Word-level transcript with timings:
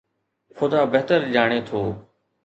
خدا 0.57 0.81
بهتر 0.93 1.19
ڄاڻي 1.33 1.59
ٿو. 1.67 1.79